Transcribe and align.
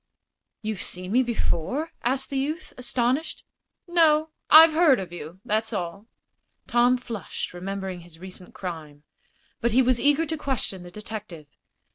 "You've 0.63 0.81
seen 0.81 1.11
me 1.11 1.21
before?" 1.21 1.91
asked 2.01 2.31
the 2.31 2.37
youth, 2.39 2.73
astonished. 2.75 3.45
"No; 3.87 4.31
I've 4.49 4.73
heard 4.73 4.99
of 4.99 5.13
you. 5.13 5.41
That's 5.45 5.73
all." 5.73 6.07
Tom 6.65 6.97
flushed, 6.97 7.53
remembering 7.53 7.99
his 8.01 8.17
recent 8.17 8.55
crime. 8.55 9.03
But 9.59 9.73
he 9.73 9.83
was 9.83 10.01
eager 10.01 10.25
to 10.25 10.37
question 10.37 10.81
the 10.81 10.89
detective. 10.89 11.45